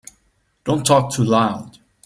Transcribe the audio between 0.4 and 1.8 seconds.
Don't talk too loud.